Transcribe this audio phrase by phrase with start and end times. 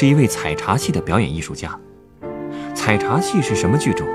[0.00, 1.76] 是一位采茶戏的表演艺术家。
[2.72, 4.06] 采茶戏是什么剧种？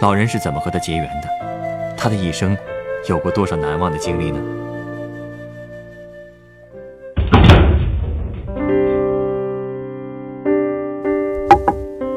[0.00, 1.28] 老人是怎么和他结缘的？
[1.98, 2.56] 他的一生
[3.10, 4.40] 有过多少难忘的经历呢？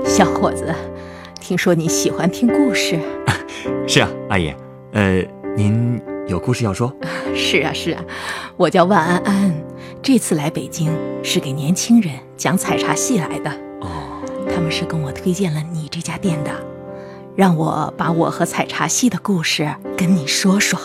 [0.06, 0.74] 小伙子，
[1.42, 2.98] 听说你喜欢听故事？
[3.86, 4.56] 是啊，阿姨。
[4.94, 5.22] 呃，
[5.58, 6.96] 您有故事要说？
[7.36, 8.02] 是啊，是啊，
[8.56, 9.54] 我叫万安安，
[10.04, 10.92] 这次来北京
[11.24, 13.52] 是给年轻人讲采茶戏来的。
[13.82, 14.20] 哦，
[14.52, 16.52] 他们是跟我推荐了你这家店的，
[17.36, 20.80] 让我把我和采茶戏的故事跟你说说。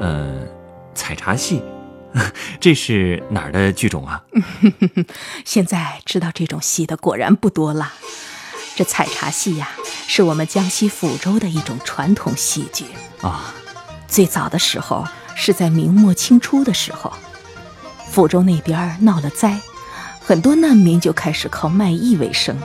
[0.00, 0.34] 呃，
[0.92, 1.62] 采茶戏，
[2.58, 4.24] 这是哪儿的剧种啊？
[5.46, 7.92] 现在知道这种戏的果然不多了。
[8.74, 9.68] 这采茶戏呀，
[10.08, 12.86] 是我们江西抚州的一种传统戏剧
[13.20, 13.54] 啊。
[14.08, 17.12] 最早的时候是在明末清初的时候，
[18.10, 19.58] 福州那边闹了灾，
[20.20, 22.56] 很多难民就开始靠卖艺为生。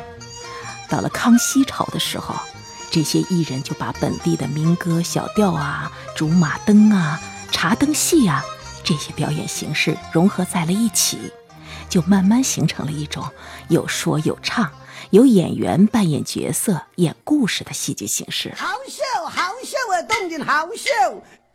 [0.87, 2.35] 到了康熙朝的时候，
[2.91, 7.19] 这些艺人就把本地的民歌、小调啊、竹马灯啊、
[7.51, 8.43] 茶灯戏啊
[8.83, 11.31] 这些表演形式融合在了一起，
[11.89, 13.23] 就慢慢形成了一种
[13.67, 14.71] 有说有唱。
[15.11, 18.53] 由演员扮演角色、演故事的戏剧形式。
[18.55, 20.01] 好笑，好笑啊！
[20.03, 20.91] 动静好笑，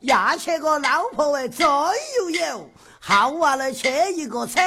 [0.04, 4.60] 牙切个老婆哎，再又有，好娃来切一个丑，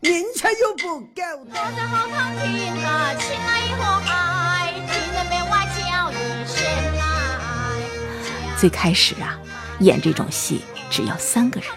[0.00, 1.44] 人却又不够。
[1.44, 2.06] 歌声好
[2.42, 6.14] 听啊，亲爱和爱，听人没话叫一
[6.46, 6.64] 声
[6.96, 8.56] 来。
[8.58, 9.38] 最开始啊，
[9.80, 11.68] 演这种戏只要三个人，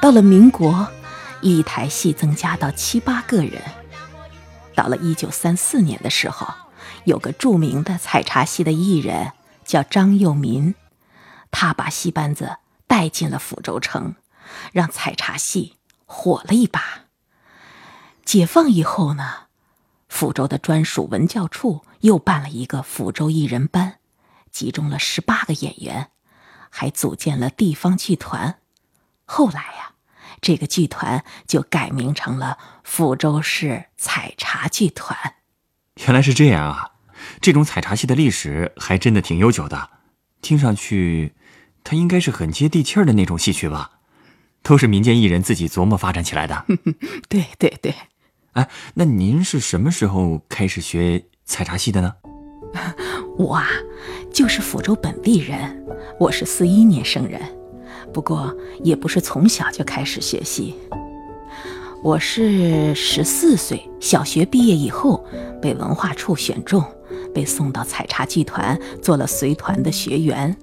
[0.00, 0.86] 到了民国，
[1.40, 3.60] 一台戏增加到七八个人。
[4.76, 6.46] 到了一九三四年的时候，
[7.02, 9.32] 有个著名的采茶戏的艺人
[9.64, 10.76] 叫张幼民，
[11.54, 14.16] 他把戏班子带进了抚州城，
[14.72, 17.04] 让采茶戏火了一把。
[18.24, 19.46] 解放以后呢，
[20.10, 23.98] 抚州的专属文教处又办了一个抚州艺人班，
[24.50, 26.10] 集中了十八个演员，
[26.68, 28.58] 还组建了地方剧团。
[29.24, 29.92] 后来呀。
[30.40, 35.36] 这个剧团就改名成了抚州市采茶剧团。
[36.00, 36.90] 原来是这样啊！
[37.40, 39.90] 这种采茶戏的历史还真的挺悠久的。
[40.42, 41.34] 听上去，
[41.84, 43.90] 它应该是很接地气儿的那种戏曲吧？
[44.62, 46.64] 都是民间艺人自己琢磨发展起来的。
[47.28, 47.94] 对对对。
[48.52, 52.14] 哎，那您是什么时候开始学采茶戏的呢？
[53.36, 53.68] 我啊，
[54.32, 55.84] 就是抚州本地人，
[56.18, 57.40] 我是四一年生人。
[58.12, 60.74] 不过也不是从小就开始学戏，
[62.02, 65.26] 我是十四岁小学毕业以后
[65.60, 66.82] 被文化处选中，
[67.34, 70.56] 被送到采茶剧团做了随团的学员。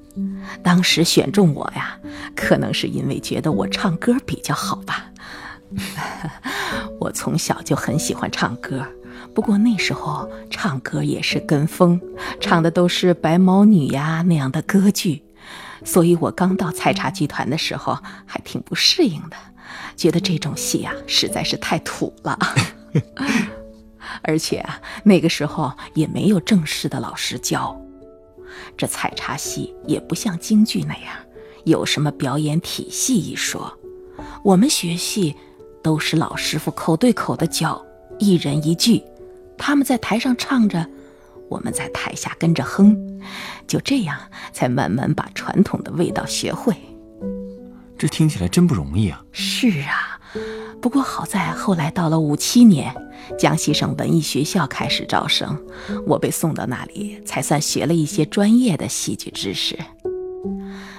[0.62, 1.98] 当时选中我呀，
[2.36, 5.06] 可能是因为觉得我唱歌比较好吧。
[7.00, 8.86] 我从小就很喜欢唱歌，
[9.34, 12.00] 不过那时候唱歌也是跟风，
[12.42, 15.24] 唱的都是白毛女呀那样的歌剧。
[15.84, 19.38] 所以我刚到采茶剧团的时候还挺不适应的，
[19.96, 22.38] 觉得这种戏啊实在是太土了，
[24.22, 27.80] 而且啊那个时候也没有正式的老师教。
[28.78, 31.16] 这采茶戏也不像京剧那样
[31.64, 33.78] 有什么表演体系一说，
[34.44, 35.36] 我们学戏
[35.84, 37.84] 都是老师傅口对口的教，
[38.20, 39.04] 一人一句，
[39.58, 40.86] 他们在台上唱着。
[41.50, 42.98] 我们在台下跟着哼，
[43.68, 44.18] 就这样
[44.54, 46.74] 才慢慢把传统的味道学会。
[47.98, 49.22] 这听起来真不容易啊！
[49.34, 50.18] 是啊，
[50.82, 52.96] 不过好在后来到了五七年，
[53.38, 55.60] 江西省文艺学校开始招生，
[56.06, 59.78] 我被送到那里，才算学了一些专业的戏剧知识。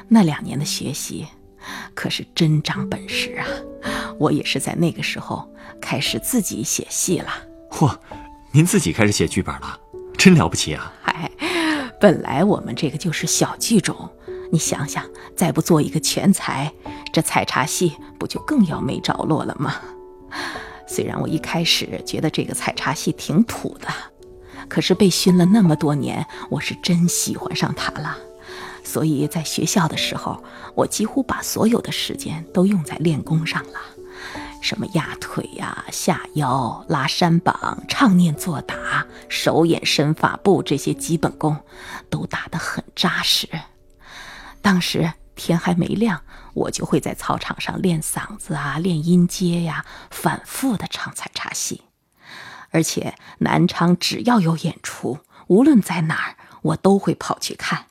[0.09, 1.27] 那两年的学习
[1.95, 3.47] 可是真长本事啊！
[4.19, 7.33] 我也是在那个时候开始自己写戏了。
[7.71, 7.97] 嚯，
[8.51, 9.79] 您自己开始写剧本了？
[10.19, 10.93] 真了不起啊！
[11.03, 11.31] 嗨，
[12.01, 14.11] 本来我们这个就是小剧种，
[14.51, 15.05] 你想想，
[15.37, 16.73] 再不做一个全才，
[17.13, 19.77] 这采茶戏不就更要没着落了吗？
[20.93, 23.89] 虽然我一开始觉得这个采茶戏挺土的，
[24.69, 28.19] 可是被熏了那么多年，我是真喜欢上它了。
[28.85, 30.44] 所以在学校的时候，
[30.75, 33.81] 我几乎把所有的时间都用在练功上了。
[34.61, 41.56] 什么压腿呀、下腰、拉山膀、唱念做打、手眼身法步这些基本功，
[42.11, 43.49] 都打得很扎实。
[44.61, 46.21] 当时天还没亮，
[46.55, 51.83] 我就会在操场上练嗓子啊，练音阶呀，反复的唱采茶戏。
[52.71, 57.87] 而且南昌只要有演出，无论在哪儿，我都会跑去看，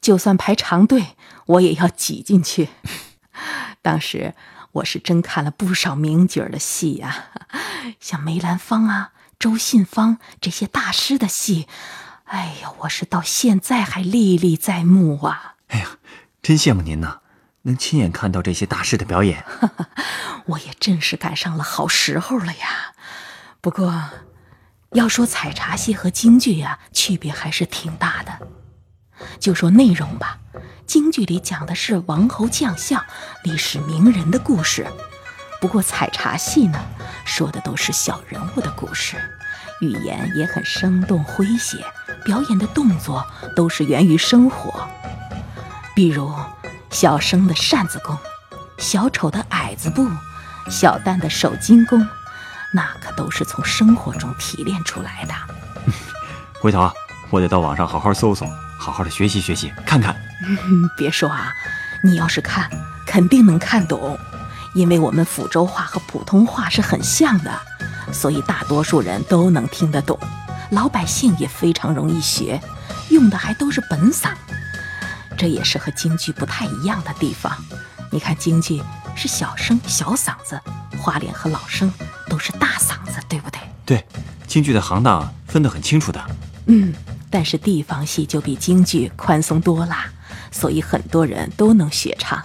[0.00, 1.16] 就算排长队，
[1.46, 2.68] 我也要挤进去。
[3.82, 4.34] 当时
[4.72, 7.26] 我是真看了不少名角儿的戏呀、
[8.00, 11.68] 像梅兰芳啊、周信芳这些大师的戏，
[12.24, 15.54] 哎呀，我是到现在还历历在目啊！
[15.68, 15.98] 哎呀，
[16.42, 17.20] 真羡慕您呐，
[17.64, 19.44] 能亲眼看到这些大师的表演。
[20.46, 22.94] 我也真是赶上了好时候了呀。
[23.60, 24.10] 不过，
[24.92, 28.48] 要说采茶戏和京剧呀、区别还是挺大的。
[29.38, 30.38] 就说内容吧，
[30.86, 33.02] 京剧里讲的是王侯将相、
[33.44, 34.86] 历史名人的故事，
[35.60, 36.78] 不过采茶戏呢，
[37.24, 39.16] 说的都是小人物的故事，
[39.80, 41.78] 语言也很生动诙谐，
[42.24, 43.24] 表演的动作
[43.56, 44.86] 都是源于生活，
[45.94, 46.34] 比如
[46.94, 48.16] 小生的扇子功，
[48.78, 50.08] 小丑的矮子步，
[50.70, 52.06] 小旦的手筋功，
[52.72, 55.34] 那可都是从生活中提炼出来的。
[56.62, 56.92] 回头啊，
[57.30, 58.46] 我得到网上好好搜搜，
[58.78, 60.14] 好好的学习学习，看看。
[60.46, 61.52] 嗯， 别说啊，
[62.00, 62.70] 你要是看，
[63.04, 64.16] 肯定能看懂，
[64.72, 67.50] 因为我们抚州话和普通话是很像的，
[68.12, 70.16] 所以大多数人都能听得懂，
[70.70, 72.60] 老百姓也非常容易学，
[73.10, 74.28] 用的还都是本嗓。
[75.44, 77.54] 这也是和京剧不太一样的地方。
[78.10, 78.82] 你看京剧
[79.14, 80.58] 是小声小嗓子，
[80.96, 81.92] 花脸和老生
[82.30, 83.60] 都是大嗓子，对不对？
[83.84, 84.06] 对，
[84.46, 86.24] 京剧的行当分得很清楚的。
[86.64, 86.94] 嗯，
[87.28, 89.94] 但是地方戏就比京剧宽松多了，
[90.50, 92.42] 所以很多人都能学唱。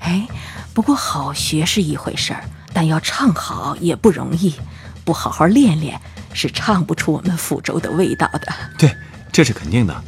[0.00, 0.26] 哎，
[0.72, 2.42] 不过好学是一回事儿，
[2.72, 4.56] 但要唱好也不容易，
[5.04, 6.00] 不好好练练
[6.32, 8.52] 是唱不出我们抚州的味道的。
[8.76, 8.92] 对，
[9.30, 10.04] 这是肯定的。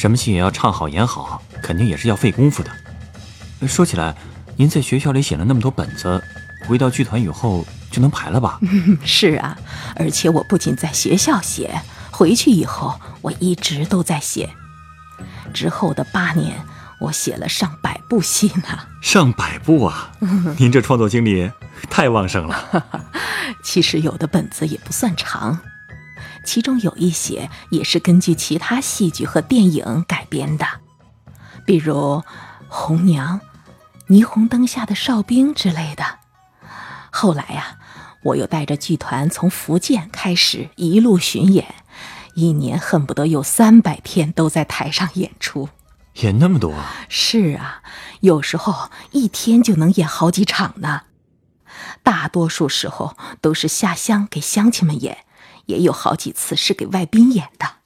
[0.00, 2.70] 什么戏也要唱好演好，肯定也是要费功夫的。
[3.60, 4.16] 呃说起来，
[4.56, 6.24] 您在学校里写了那么多本子，
[6.66, 8.58] 回到剧团以后就能排了吧？
[8.62, 9.54] 嗯， 是啊，
[9.96, 14.48] 而且我不仅在学校写，回去以后我一直都在写。
[15.52, 16.64] 之后的八年，
[16.98, 18.78] 我写了上百部戏呢。
[19.02, 20.12] 上百部啊！
[20.56, 21.52] 您这创作精力
[21.90, 22.86] 太旺盛了。
[23.62, 25.58] 其实有的本子也不算长，
[26.50, 30.66] 其中有一些也是根据其他戏剧和电影改编的，
[31.64, 31.94] 比如
[32.68, 33.40] 《红娘》
[34.12, 36.18] 《霓虹灯下的哨兵》之类的。
[37.12, 37.78] 后来呀、
[38.24, 41.72] 我又带着剧团从福建开始一路巡演，
[42.34, 45.68] 一年恨不得有三百天都在台上演出。
[46.14, 47.06] 演那么多啊？
[47.08, 47.80] 是啊，
[48.22, 51.02] 有时候一天就能演好几场呢。
[52.02, 55.18] 大多数时候都是下乡给乡亲们演，
[55.70, 57.76] 也有好几次是给外宾演的。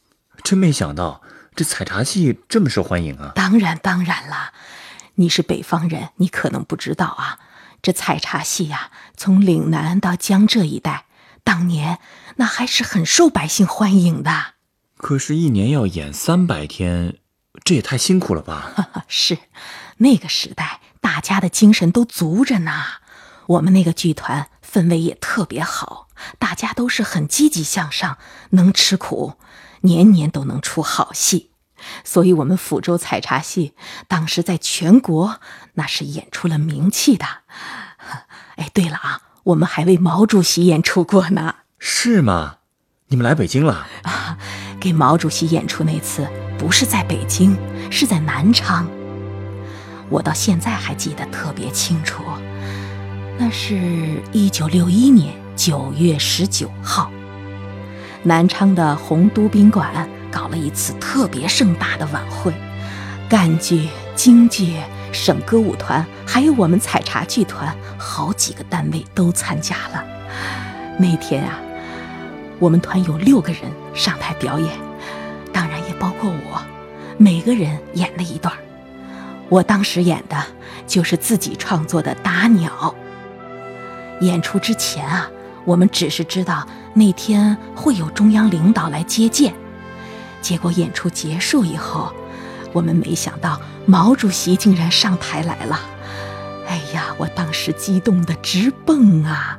[0.42, 1.22] 真没想到
[1.54, 3.32] 这采茶戏这么受欢迎啊！
[3.34, 4.52] 当然，当然啦，
[5.14, 7.38] 你是北方人，你可能不知道啊。
[7.80, 11.04] 这采茶戏呀、从岭南到江浙一带，
[11.44, 11.98] 当年
[12.36, 14.54] 那还是很受百姓欢迎的。
[14.96, 17.18] 可是，一年要演三百天，
[17.62, 18.72] 这也太辛苦了吧？
[18.76, 19.38] 啊， 是，
[19.98, 22.72] 那个时代大家的精神都足着呢。
[23.46, 26.08] 我们那个剧团氛围也特别好，
[26.40, 28.18] 大家都是很积极向上，
[28.50, 29.34] 能吃苦，
[29.82, 31.52] 年年都能出好戏。
[32.02, 33.74] 所以，我们抚州采茶戏
[34.08, 35.38] 当时在全国
[35.74, 37.24] 那是演出了名气的。
[38.56, 41.54] 哎，对了啊，我们还为毛主席演出过呢。
[41.78, 42.56] 是吗？
[43.08, 43.86] 你们来北京了？
[44.02, 44.38] 啊
[44.80, 46.26] 给毛主席演出那次
[46.58, 47.56] 不是在北京，
[47.92, 48.88] 是在南昌。
[50.10, 52.24] 我到现在还记得特别清楚，
[53.36, 57.10] 那是一九六一年九月十九号，
[58.22, 62.54] 南昌的洪都宾馆搞了一次特别盛大的晚会，
[63.28, 64.76] 赣剧、京剧、
[65.10, 70.04] 省歌舞团，还有我们采茶剧团，好几个单位都参加了。
[70.96, 71.58] 那天啊，
[72.60, 73.62] 我们团有六个人
[73.94, 74.70] 上台表演，
[75.52, 76.62] 当然也包括我，
[77.18, 78.54] 每个人演了一段。
[79.48, 80.36] 我当时演的
[80.86, 82.94] 就是自己创作的《打鸟》。
[84.20, 85.28] 演出之前啊，
[85.64, 89.54] 我们只是知道那天会有中央领导来接见，
[90.40, 92.12] 结果演出结束以后，
[92.72, 95.80] 我们没想到毛主席竟然上台来了。
[96.66, 99.58] 哎呀，我当时激动的直蹦啊，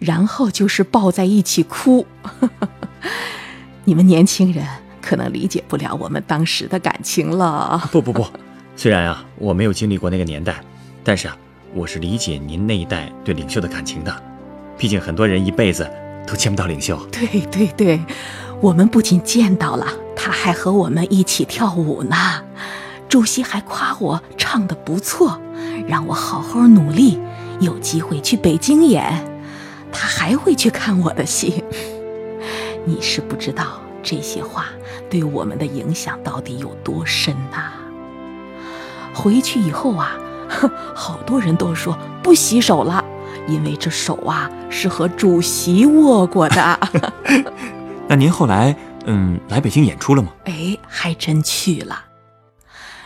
[0.00, 2.06] 然后就是抱在一起哭。
[3.84, 4.66] 你们年轻人
[5.00, 7.88] 可能理解不了我们当时的感情了。
[7.90, 8.26] 不不不，
[8.76, 10.54] 虽然啊我没有经历过那个年代，
[11.02, 11.36] 但是啊
[11.74, 14.14] 我是理解您那一代对领袖的感情的，
[14.76, 15.90] 毕竟很多人一辈子
[16.26, 16.98] 都见不到领袖。
[17.10, 18.00] 对对对，
[18.60, 22.16] 我们不仅见到了，他还和我们一起跳舞呢。
[23.08, 25.40] 主席还夸我唱得不错，
[25.88, 27.18] 让我好好努力，
[27.60, 29.24] 有机会去北京演。
[29.90, 31.64] 他还会去看我的戏。
[32.84, 34.66] 你是不知道这些话
[35.08, 37.72] 对我们的影响到底有多深呐、
[39.14, 40.16] 回去以后啊，
[40.94, 43.04] 好多人都说不洗手了，
[43.48, 46.78] 因为这手啊是和主席握过的。
[48.08, 50.32] 那您后来，嗯，来北京演出了吗？
[50.44, 52.04] 哎，还真去了。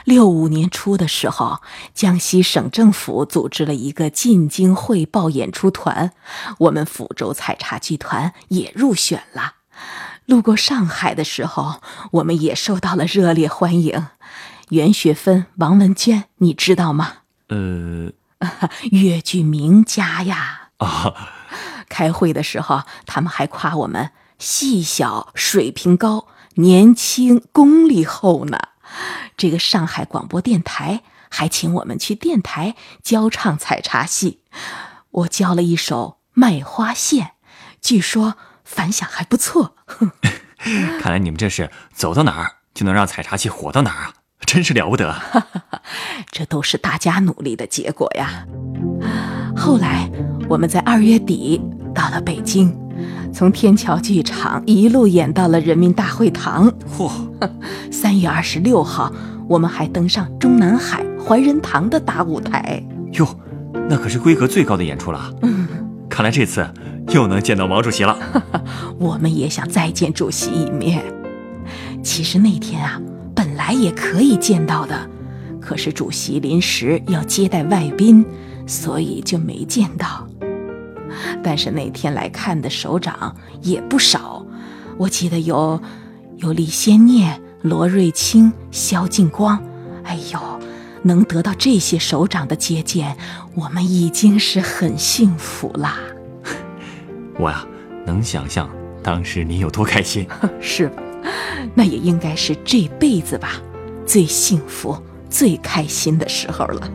[0.04, 1.58] 六五年初的时候，
[1.92, 6.12] 江西省政府组织了一个进京汇报演出团，
[6.58, 9.54] 我们抚州采茶剧团也入选了。
[10.26, 11.80] 路过上海的时候，
[12.12, 14.06] 我们也受到了热烈欢迎。
[14.70, 17.14] 袁雪芬、王文娟，你知道吗？
[17.48, 18.12] 呃，
[18.90, 20.70] 越剧名家呀。
[20.78, 21.14] 啊，
[21.88, 28.58] 开会的时候，他们还夸我们戏小、水平高、年轻、功力厚呢。
[29.36, 34.42] 这个上海广播电台还请我们去电台教唱采茶戏，
[35.10, 37.26] 我教了一首《卖花线》，
[37.80, 39.76] 据说反响还不错。
[41.00, 44.14] 看来你们这是走到哪儿就能让采茶戏火到哪儿啊，
[44.46, 45.14] 真是了不得。
[46.30, 48.46] 这都是大家努力的结果呀。
[49.56, 50.08] 后来
[50.48, 51.60] 我们在二月底
[51.94, 52.74] 到了北京，
[53.32, 56.72] 从天桥剧场一路演到了人民大会堂。
[56.96, 57.10] 嚯，
[57.90, 59.12] 三月二十六号，
[59.48, 62.82] 我们还登上中南海怀仁堂的大舞台。
[63.12, 63.26] 哟，
[63.88, 65.32] 那可是规格最高的演出了。
[65.42, 65.66] 嗯，
[66.08, 66.68] 看来这次
[67.08, 68.16] 又能见到毛主席了。
[68.98, 71.02] 我们也想再见主席一面。
[72.02, 73.05] 其实那天啊，本
[73.66, 75.10] 来也可以见到的，
[75.60, 78.24] 可是主席临时要接待外宾，
[78.64, 80.24] 所以就没见到。
[81.42, 84.46] 但是那天来看的首长也不少，
[84.96, 85.80] 我记得有
[86.36, 89.60] 有李先念、罗瑞卿、萧劲光。
[90.04, 90.38] 哎呦，
[91.02, 93.16] 能得到这些首长的接见，
[93.56, 95.98] 我们已经是很幸福啦。
[97.36, 97.66] 我呀，
[98.06, 98.70] 能想象
[99.02, 100.24] 当时你有多开心。
[100.60, 101.02] 是吧？
[101.78, 103.60] 那也应该是这辈子吧，
[104.06, 106.90] 最幸福、最开心的时候了。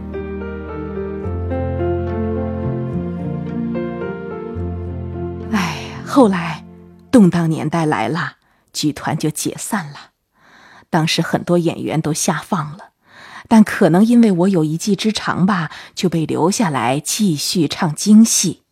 [5.52, 6.66] 哎，后来
[7.12, 8.38] 动荡年代来了，
[8.74, 10.10] 剧团就解散了。
[10.90, 12.90] 当时很多演员都下放了，
[13.48, 18.64] 但可能因为我有一技之长吧，就被留下来继续唱京戏。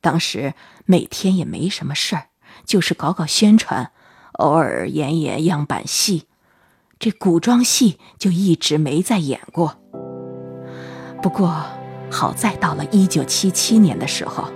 [0.00, 2.26] 当时每天也没什么事儿，
[2.64, 3.90] 就是搞搞宣传，
[4.42, 6.24] 偶尔演演样板戏。
[6.98, 9.76] 这古装戏就一直没再演过。
[11.22, 11.64] 不过
[12.10, 14.48] 好在到了一九七七年的时候，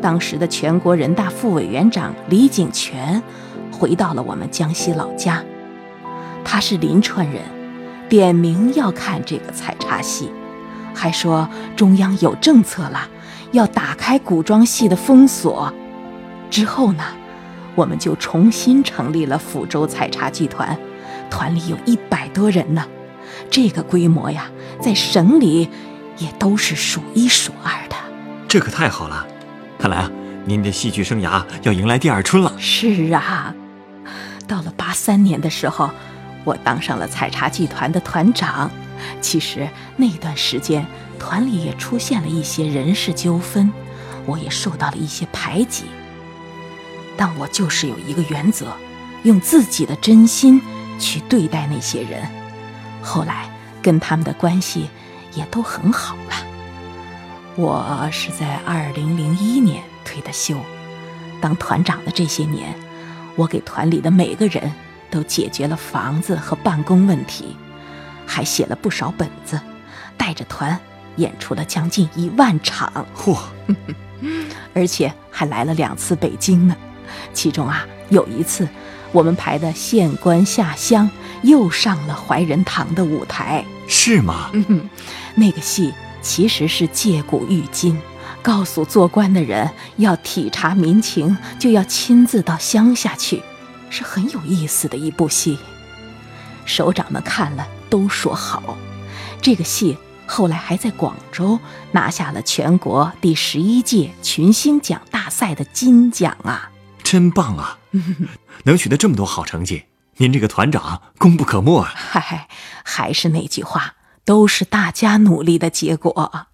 [0.00, 3.22] 当时的全国人大副委员长李景泉
[3.70, 5.44] 回到了我们江西老家。
[6.42, 7.42] 他是临川人，
[8.08, 10.30] 点名要看这个采茶戏，
[10.94, 13.06] 还说中央有政策了，
[13.52, 15.70] 要打开古装戏的封锁。
[16.48, 17.04] 之后呢，
[17.78, 20.76] 我们就重新成立了抚州采茶剧团，
[21.30, 22.84] 团里有一百多人呢。
[23.48, 24.50] 这个规模呀，
[24.82, 25.68] 在省里
[26.16, 27.94] 也都是数一数二的。
[28.48, 29.24] 这可太好了，
[29.78, 30.10] 看来啊，
[30.44, 32.52] 您的戏剧生涯要迎来第二春了。
[32.58, 33.54] 是啊，
[34.48, 35.88] 到了八三年的时候，
[36.42, 38.68] 我当上了采茶剧团的团长。
[39.20, 40.84] 其实那段时间，
[41.16, 43.72] 团里也出现了一些人事纠纷，
[44.26, 45.84] 我也受到了一些排挤。
[47.18, 48.72] 但我就是有一个原则，
[49.24, 50.62] 用自己的真心
[50.98, 52.22] 去对待那些人。
[53.02, 53.50] 后来
[53.82, 54.88] 跟他们的关系
[55.34, 56.46] 也都很好了。
[57.56, 60.56] 我是在二零零一年退的休，
[61.40, 62.72] 当团长的这些年，
[63.34, 64.72] 我给团里的每个人
[65.10, 67.56] 都解决了房子和办公问题，
[68.24, 69.60] 还写了不少本子，
[70.16, 70.78] 带着团
[71.16, 73.36] 演出了将近一万场，嚯，
[74.72, 76.76] 而且还来了两次北京呢。
[77.32, 78.68] 其中啊，有一次
[79.12, 81.06] 我们排的《县官下乡》
[81.42, 83.64] 又上了怀仁堂的舞台。
[83.86, 84.50] 是吗？
[84.52, 84.88] 嗯，
[85.34, 87.98] 那个戏其实是借古喻今，
[88.42, 93.42] 告诉做官的人要体察民情，就要亲自到乡下去，
[93.88, 95.58] 是很有意思的一部戏。
[96.66, 98.76] 首长们看了都说好，
[99.40, 99.96] 这个戏
[100.26, 101.58] 后来还在广州
[101.92, 106.70] 拿下了全国第十一届群星奖大赛的金奖啊！
[107.10, 107.78] 真棒啊！
[108.64, 109.86] 能取得这么多好成绩，
[110.18, 111.90] 您这个团长功不可没啊！
[111.96, 112.48] 嗨，
[112.84, 113.94] 还是那句话，
[114.26, 116.48] 都是大家努力的结果。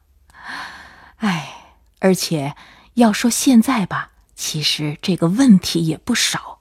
[1.17, 2.55] 哎，而且
[2.95, 6.61] 要说现在吧，其实这个问题也不少。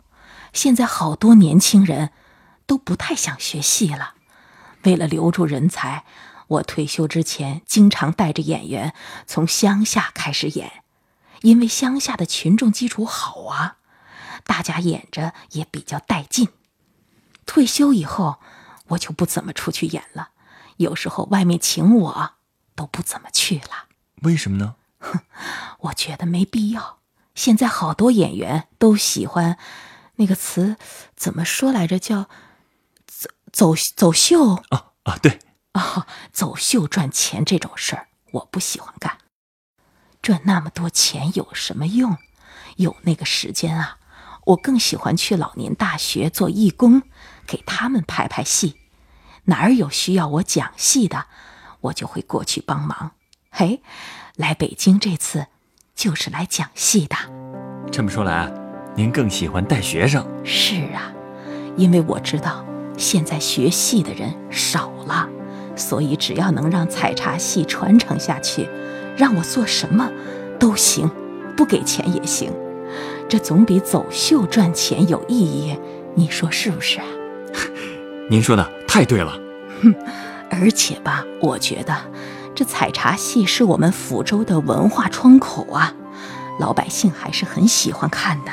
[0.53, 2.09] 现在好多年轻人
[2.65, 4.15] 都不太想学戏了。
[4.81, 6.03] 为了留住人才，
[6.47, 8.95] 我退休之前经常带着演员
[9.27, 10.83] 从乡下开始演，
[11.41, 13.77] 因为乡下的群众基础好啊，
[14.45, 16.49] 大家演着也比较带劲。
[17.45, 18.39] 退休以后，
[18.87, 20.29] 我就不怎么出去演了，
[20.77, 22.33] 有时候外面请我
[22.75, 23.87] 都不怎么去了。
[24.21, 24.75] 为什么呢？
[24.99, 25.19] 哼
[25.79, 26.99] 我觉得没必要。
[27.35, 29.57] 现在好多演员都喜欢。
[30.15, 30.77] 那个词
[31.15, 31.97] 怎么说来着？
[31.97, 32.29] 叫
[33.07, 35.17] 走走走秀啊啊！
[35.17, 35.39] 对
[35.71, 39.17] 啊， 走秀赚钱这种事儿，我不喜欢干。
[40.21, 42.17] 赚那么多钱有什么用？
[42.77, 43.97] 有那个时间啊，
[44.45, 47.03] 我更喜欢去老年大学做义工，
[47.47, 48.75] 给他们排排戏。
[49.45, 51.25] 哪儿有需要我讲戏的，
[51.81, 53.11] 我就会过去帮忙。
[53.49, 53.81] 嘿，
[54.35, 55.47] 来北京这次
[55.95, 57.15] 就是来讲戏的。
[57.91, 58.51] 这么说来。
[58.95, 60.23] 您更喜欢带学生？
[60.43, 61.11] 是啊，
[61.75, 62.63] 因为我知道
[62.95, 65.27] 现在学戏的人少了，
[65.75, 68.69] 所以只要能让采茶戏传承下去，
[69.17, 70.11] 让我做什么
[70.59, 71.09] 都行，
[71.57, 72.53] 不给钱也行，
[73.33, 75.75] 这总比走秀赚钱有意义。
[76.13, 77.05] 你说是不是啊？
[78.29, 79.35] 您说的太对了。
[79.81, 79.91] 哼，
[80.51, 81.97] 而且吧，我觉得
[82.53, 85.95] 这采茶戏是我们抚州的文化窗口啊，
[86.59, 88.51] 老百姓还是很喜欢看的。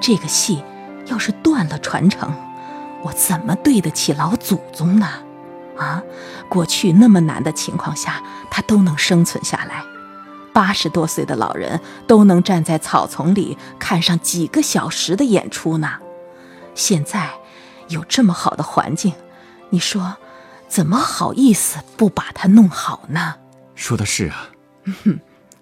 [0.00, 0.62] 这个戏
[1.06, 2.32] 要是断了传承，
[3.02, 5.08] 我怎么对得起老祖宗呢？
[5.76, 6.00] 啊，
[6.48, 9.82] 过去那么难的情况下，他都能生存下来，
[10.56, 15.98] 八十多岁的老人都能站在草丛里看上几个小时的演出呢。
[16.74, 17.30] 现在
[17.88, 19.12] 有这么好的环境，
[19.68, 20.16] 你说
[20.66, 23.36] 怎么好意思不把它弄好呢？
[23.74, 24.48] 说的是啊。
[25.04, 25.20] 哼，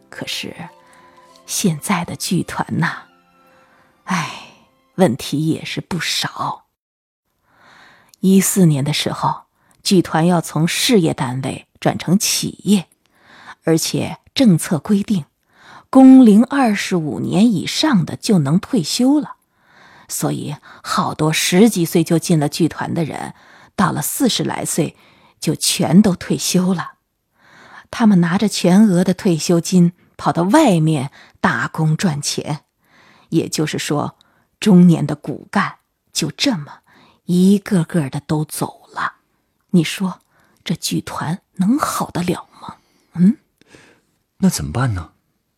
[0.08, 0.54] 可是
[1.44, 3.02] 现在的剧团呐。
[4.04, 4.30] 哎，
[4.94, 6.66] 问题也是不少。
[8.20, 9.46] 一四年的时候，
[9.82, 12.86] 剧团要从事业单位转成企业，
[13.64, 15.24] 而且政策规定，
[15.90, 19.36] 工龄二十五年以上的就能退休了。
[20.08, 23.34] 所以，好多十几岁就进了剧团的人，
[23.76, 24.96] 到了四十来岁
[25.40, 26.94] 就全都退休了。
[27.90, 32.64] 他们拿着全额的退休金，跑到外面打工赚钱。
[33.30, 34.16] 也就是说，
[34.60, 35.76] 中年的骨干
[36.12, 36.80] 就这么
[37.24, 39.14] 一个个的都走了。
[39.70, 40.20] 你说
[40.62, 42.76] 这剧团能好得了吗？
[43.14, 43.36] 嗯，
[44.44, 45.12] 那怎么办呢？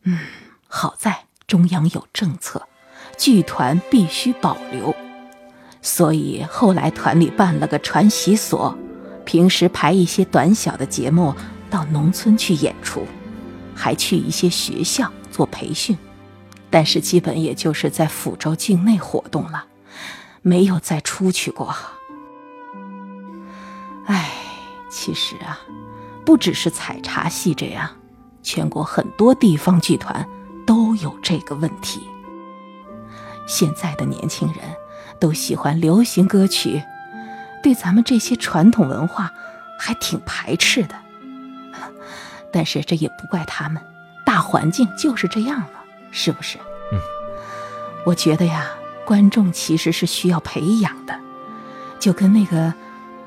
[0.04, 0.20] 嗯，
[0.68, 2.68] 好在中央有政策，
[3.18, 4.94] 剧团必须保留。
[5.82, 8.78] 所以后来团里办了个传习所，
[9.24, 11.34] 平时排一些短小的节目
[11.68, 13.04] 到农村去演出，
[13.74, 15.98] 还去一些学校做培训。
[16.70, 19.66] 但是基本也就是在抚州境内活动了，
[20.42, 21.74] 没有再出去过。
[24.04, 24.30] 唉，
[24.88, 25.58] 其实啊，
[26.24, 27.90] 不只是采茶戏这样，
[28.46, 30.24] 全国很多地方剧团
[30.64, 32.00] 都有这个问题。
[33.44, 34.58] 现在的年轻人
[35.18, 36.80] 都喜欢流行歌曲，
[37.60, 39.32] 对咱们这些传统文化
[39.78, 40.94] 还挺排斥的。
[42.52, 43.82] 但是这也不怪他们，
[44.24, 45.70] 大环境就是这样了。
[46.12, 46.56] 是不是？
[46.92, 47.00] 嗯，
[48.06, 48.64] 我觉得呀，
[49.04, 51.18] 观众其实是需要培养的，
[51.98, 52.72] 就跟那个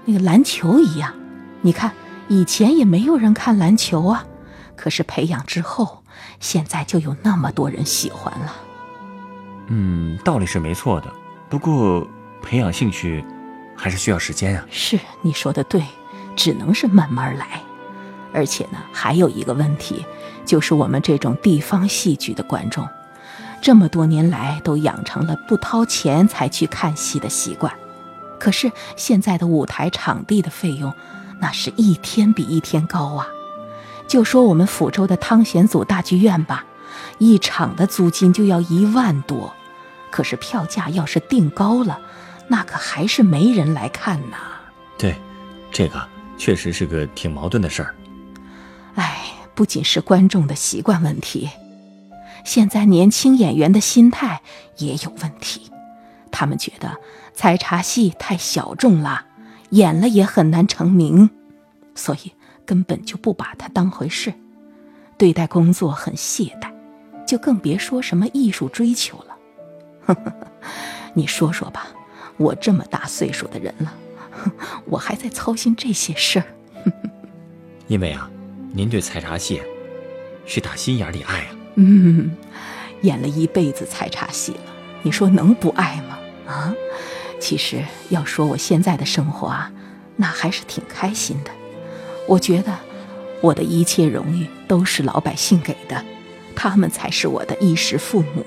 [0.05, 1.13] 那个篮球一样。
[1.61, 1.93] 你看，
[2.29, 4.25] 以前也没有人看篮球啊，
[4.79, 6.03] 可是培养之后，
[6.39, 8.55] 现在就有那么多人喜欢了。
[9.67, 11.13] 嗯，道理是没错的，
[11.49, 12.07] 不过
[12.41, 13.23] 培养兴趣
[13.75, 14.65] 还是需要时间啊。
[14.71, 15.83] 是你说的对，
[16.33, 17.61] 只能是慢慢来。
[18.33, 20.05] 而且呢，还有一个问题。
[20.45, 22.87] 就是我们这种地方戏剧的观众，
[23.61, 27.71] 这么多年来都养成了不掏钱才去看戏的习惯。
[28.39, 30.91] 可是现在的舞台场地的费用，
[31.39, 33.27] 那是一天比一天高啊！
[34.09, 36.65] 就说我们抚州的汤显祖大剧院吧，
[37.19, 39.53] 一场的租金就要一万多，
[40.11, 42.01] 可是票价要是定高了，
[42.49, 44.37] 那可还是没人来看呐。
[44.97, 45.15] 对，
[45.71, 46.05] 这个
[46.37, 47.95] 确实是个挺矛盾的事儿。
[48.95, 49.27] 哎。
[49.55, 51.49] 不仅是观众的习惯问题，
[52.45, 54.39] 现在年轻演员的心态
[54.77, 55.69] 也有问题。
[56.31, 56.95] 他们觉得
[57.33, 59.25] 采茶戏太小众了，
[59.71, 61.29] 演了也很难成名，
[61.93, 62.31] 所以
[62.69, 64.31] 根本就不把它当回事，
[65.17, 66.71] 对待工作很懈怠，
[67.25, 70.15] 就更别说什么艺术追求了。
[71.15, 71.87] 你说说吧，
[72.37, 73.91] 我这么大岁数的人了，
[74.85, 76.45] 我还在操心这些事儿？
[77.89, 78.29] 因为啊。
[78.71, 79.59] 您对采茶戏
[80.45, 81.55] 是打心眼里爱啊。
[81.73, 82.29] 嗯，
[83.01, 84.61] 演了一辈子采茶戏了，
[85.01, 86.19] 你说能不爱吗？
[86.45, 86.71] 啊，
[87.41, 89.71] 其实要说我现在的生活啊，
[90.15, 91.49] 那还是挺开心的。
[92.29, 92.77] 我觉得
[93.41, 96.05] 我的一切荣誉都是老百姓给的，
[96.55, 98.45] 他们才是我的衣食父母。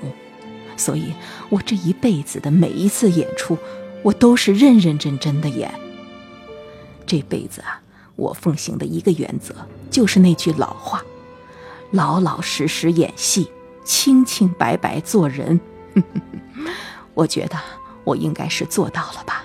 [0.77, 1.13] 所以，
[1.49, 3.57] 我这一辈子的每一次演出，
[4.01, 5.69] 我都是认认真真的演。
[7.05, 7.81] 这辈子啊，
[8.15, 9.53] 我奉行的一个原则
[9.91, 11.03] 就是那句老话：
[11.91, 13.51] 老老实实演戏，
[13.83, 15.59] 清清白白做人。
[17.13, 17.57] 我觉得
[18.05, 19.43] 我应该是做到了吧。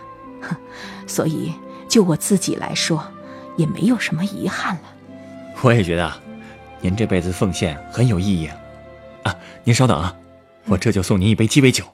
[1.08, 1.52] 所以，
[1.88, 3.02] 就我自己来说，
[3.58, 4.82] 也没有什么遗憾了。
[5.60, 6.10] 我也觉得，
[6.80, 8.56] 您这辈子奉献很有意义啊！
[9.24, 10.16] 啊，您稍等啊。
[10.64, 11.84] 我这就送您一杯鸡尾酒。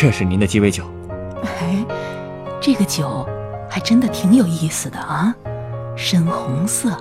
[0.00, 0.84] 这是您的鸡尾酒。
[1.42, 1.84] 哎
[2.60, 3.28] 这个酒
[3.68, 5.34] 还真的挺有意思的啊，
[5.96, 6.96] 深红色，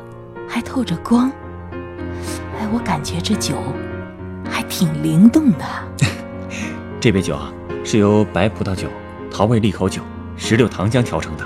[0.49, 1.31] 还透着光。
[1.71, 3.53] 哎，我感觉这酒
[4.49, 5.65] 还挺灵动的。
[6.99, 8.87] 这杯酒啊，是由白葡萄酒、
[9.29, 10.01] 桃味利口酒、
[10.35, 11.45] 石榴糖浆调成的。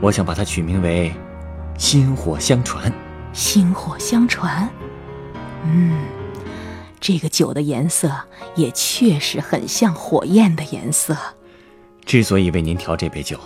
[0.00, 1.12] 我想把它取名为
[1.76, 2.92] “薪火相传”。
[3.34, 4.70] 薪火相传，
[5.64, 5.98] 嗯，
[7.06, 8.10] 这个酒的颜色
[8.56, 11.14] 也确实很像火焰的颜色。
[12.06, 13.38] 之所以为您调这杯酒，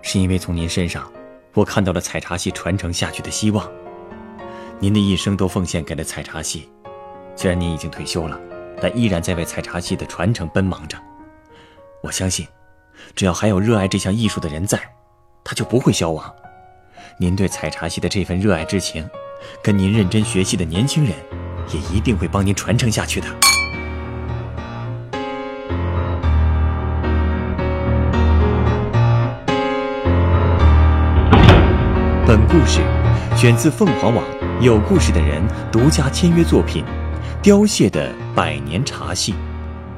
[0.00, 1.12] 是因为从您身上，
[1.52, 3.70] 我看到了采茶戏传承下去的希望。
[4.78, 6.70] 您的一生都奉献给了采茶戏，
[7.36, 8.40] 虽然您已经退休了，
[8.80, 10.96] 但依然在为采茶戏的传承奔忙着。
[12.02, 12.48] 我相信，
[13.14, 14.80] 只要还有热爱这项艺术的人在，
[15.44, 16.34] 他就不会消亡。
[17.18, 19.06] 您对采茶戏的这份热爱之情，
[19.62, 21.12] 跟您认真学习的年轻人，
[21.72, 23.26] 也一定会帮您传承下去的。
[32.26, 32.80] 本故事
[33.36, 34.24] 选自凤凰网
[34.60, 36.84] 《有故事的人》独家签约作品
[37.40, 39.32] 《凋谢的百年茶戏》，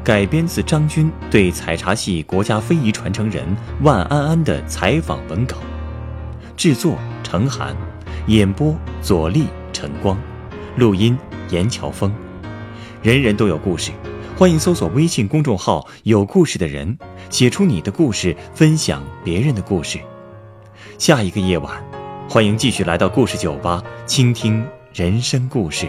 [0.05, 3.47] 改编自张军对采茶戏国家非遗传承人
[3.83, 5.57] 万安安的采访文稿。
[6.55, 7.75] 制作：程涵，
[8.27, 10.19] 演播：左立、陈光，
[10.77, 11.17] 录音：
[11.51, 12.13] 严乔峰。
[13.03, 13.93] 人人都有故事，
[14.37, 16.99] 欢迎搜索微信公众号“有故事的人”，
[17.31, 19.99] 写出你的故事，分享别人的故事。
[20.99, 21.83] 下一个夜晚。
[22.31, 25.89] 欢迎继续来到故事酒吧，倾听人生故事。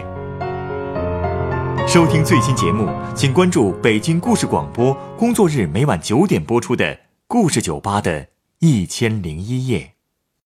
[1.86, 6.94] 收听最新节目，请关注北京故事广播，工作日每晚九点播出的
[7.26, 8.28] 《故事酒吧》的
[8.60, 9.99] 一千零一夜。